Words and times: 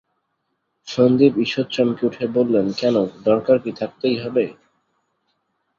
সন্দীপ 0.87 1.33
ঈষৎ 1.45 1.67
চমকে 1.69 2.03
উঠে 2.05 2.25
বললেন, 2.35 2.65
কেন, 2.79 2.95
দরকার 3.23 3.57
কি 3.63 3.71
থাকতেই 3.79 4.15
হবে? 4.23 4.45